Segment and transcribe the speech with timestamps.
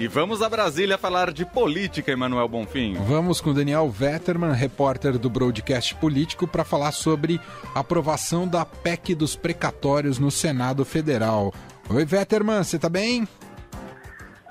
[0.00, 2.94] E vamos a Brasília falar de política, Emanuel Bonfim.
[3.06, 7.38] Vamos com Daniel Vetterman, repórter do Broadcast Político, para falar sobre
[7.74, 11.52] a aprovação da PEC dos precatórios no Senado Federal.
[11.90, 13.28] Oi, Vetterman, você tá bem?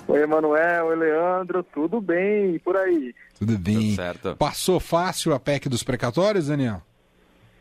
[0.08, 3.16] Oi, Emanuel, oi, Leandro, tudo bem e por aí?
[3.40, 3.74] Tudo bem.
[3.74, 4.36] Tudo certo.
[4.36, 6.84] Passou fácil a PEC dos precatórios, Daniel?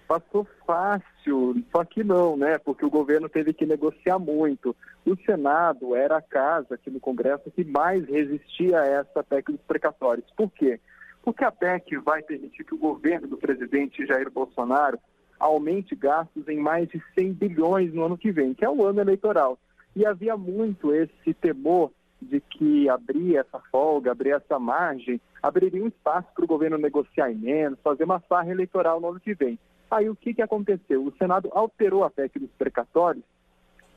[0.08, 2.56] Passou fácil, só que não, né?
[2.56, 4.74] Porque o governo teve que negociar muito.
[5.04, 9.60] O Senado era a casa aqui no Congresso que mais resistia a essa PEC dos
[9.60, 10.24] precatórios.
[10.34, 10.80] Por quê?
[11.22, 14.98] Porque a PEC vai permitir que o governo do presidente Jair Bolsonaro
[15.38, 19.02] aumente gastos em mais de 100 bilhões no ano que vem, que é o ano
[19.02, 19.58] eleitoral.
[19.94, 25.88] E havia muito esse temor de que abrir essa folga, abrir essa margem, abriria um
[25.88, 29.58] espaço para o governo negociar menos, fazer uma farra eleitoral no ano que vem.
[29.90, 31.04] Aí o que, que aconteceu?
[31.04, 33.24] O Senado alterou a PEC dos precatórios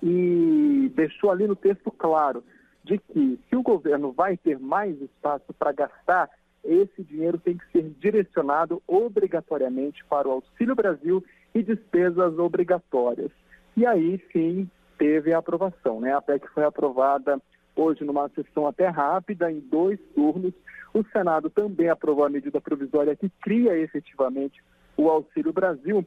[0.01, 2.43] e deixou ali no texto claro
[2.83, 6.29] de que se o governo vai ter mais espaço para gastar,
[6.63, 13.31] esse dinheiro tem que ser direcionado obrigatoriamente para o Auxílio Brasil e despesas obrigatórias.
[13.75, 16.13] E aí sim teve a aprovação, né?
[16.13, 17.41] A PEC foi aprovada
[17.75, 20.53] hoje numa sessão até rápida, em dois turnos.
[20.93, 24.61] O Senado também aprovou a medida provisória que cria efetivamente
[25.01, 26.05] o Auxílio Brasil.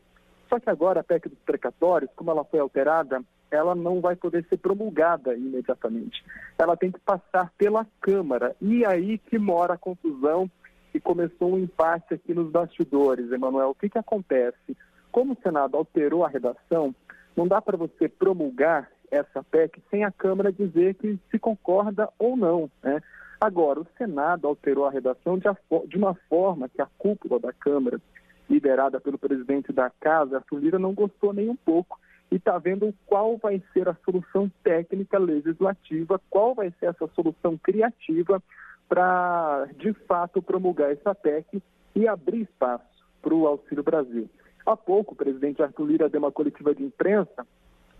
[0.49, 4.45] Só que agora a PEC dos precatórios, como ela foi alterada, ela não vai poder
[4.49, 6.25] ser promulgada imediatamente.
[6.59, 8.55] Ela tem que passar pela Câmara.
[8.61, 10.51] E aí que mora a confusão
[10.93, 13.71] e começou um impasse aqui nos bastidores, Emanuel.
[13.71, 14.77] O que, que acontece?
[15.11, 16.95] Como o Senado alterou a redação,
[17.37, 22.37] não dá para você promulgar essa PEC sem a Câmara dizer que se concorda ou
[22.37, 22.71] não.
[22.83, 23.01] Né?
[23.41, 28.01] Agora, o Senado alterou a redação de, uma forma que a cúpula da Câmara,
[28.49, 31.99] liderada pelo presidente da Casa, Arthur Lira, não gostou nem um pouco
[32.31, 37.57] e está vendo qual vai ser a solução técnica legislativa, qual vai ser essa solução
[37.57, 38.43] criativa
[38.89, 41.63] para, de fato, promulgar essa PEC
[41.95, 42.85] e abrir espaço
[43.23, 44.29] para o Auxílio Brasil.
[44.67, 47.47] Há pouco, o presidente Arthur Lira deu uma coletiva de imprensa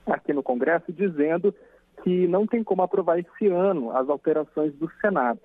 [0.07, 1.55] aqui no Congresso dizendo
[2.03, 5.41] que não tem como aprovar esse ano as alterações do Senado.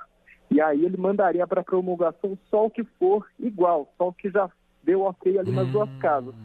[0.51, 4.49] E aí ele mandaria para promulgação só o que for igual, só o que já
[4.83, 5.99] deu ok ali nas duas hum.
[5.99, 6.35] casas.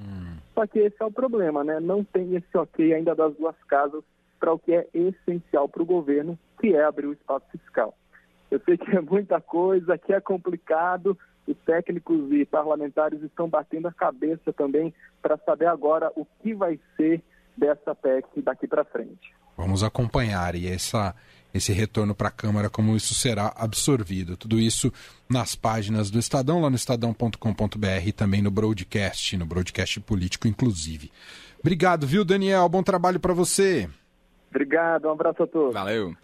[0.54, 1.80] Só que esse é o problema, né?
[1.80, 4.04] Não tem esse ok ainda das duas casas
[4.38, 7.94] para o que é essencial para o governo, que é abrir o espaço fiscal.
[8.50, 13.88] Eu sei que é muita coisa, que é complicado, os técnicos e parlamentares estão batendo
[13.88, 17.22] a cabeça também para saber agora o que vai ser
[17.56, 19.34] dessa PEC daqui para frente.
[19.56, 21.14] Vamos acompanhar e essa,
[21.54, 24.36] esse retorno para a Câmara, como isso será absorvido.
[24.36, 24.92] Tudo isso
[25.30, 31.12] nas páginas do Estadão, lá no estadão.com.br e também no broadcast, no broadcast político, inclusive.
[31.60, 32.68] Obrigado, viu, Daniel?
[32.68, 33.88] Bom trabalho para você.
[34.50, 35.72] Obrigado, um abraço a todos.
[35.72, 36.14] Valeu.